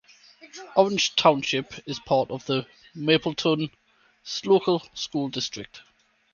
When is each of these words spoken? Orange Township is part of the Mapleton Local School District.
Orange 0.75 1.15
Township 1.15 1.75
is 1.87 1.99
part 1.99 2.31
of 2.31 2.43
the 2.47 2.65
Mapleton 2.95 3.69
Local 4.43 4.81
School 4.95 5.27
District. 5.29 5.81